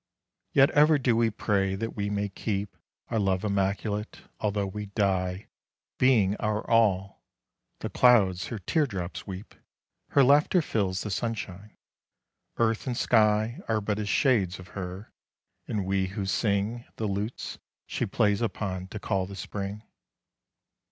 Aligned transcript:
Yet 0.51 0.71
ever 0.71 0.97
do 0.97 1.15
we 1.15 1.29
pray 1.29 1.75
that 1.75 1.95
we 1.95 2.09
may 2.09 2.27
keep 2.29 2.75
Our 3.09 3.19
love 3.19 3.43
immaculate 3.43 4.21
although 4.39 4.65
we 4.65 4.87
die 4.87 5.45
Being 5.99 6.35
our 6.37 6.67
all; 6.67 7.21
the 7.81 7.89
clouds 7.91 8.47
her 8.47 8.57
teardrops 8.57 9.27
weep, 9.27 9.53
Her 10.07 10.23
laughter 10.23 10.59
fills 10.63 11.03
the 11.03 11.11
sunshine, 11.11 11.77
earth 12.57 12.87
and 12.87 12.97
sky 12.97 13.61
Are 13.67 13.79
but 13.79 13.99
as 13.99 14.09
shades 14.09 14.57
of 14.57 14.69
her, 14.69 15.13
and 15.67 15.85
we 15.85 16.07
who 16.07 16.25
sing 16.25 16.83
The 16.95 17.05
lutes 17.05 17.59
she 17.85 18.07
plays 18.07 18.41
upon 18.41 18.87
to 18.87 18.99
call 18.99 19.27
the 19.27 19.35
spring. 19.35 19.83